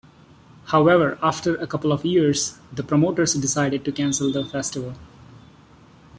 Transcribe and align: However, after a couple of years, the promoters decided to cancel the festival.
However, 0.65 1.19
after 1.21 1.53
a 1.57 1.67
couple 1.67 1.91
of 1.91 2.03
years, 2.03 2.57
the 2.73 2.81
promoters 2.81 3.35
decided 3.35 3.85
to 3.85 3.91
cancel 3.91 4.31
the 4.31 4.43
festival. 4.43 4.95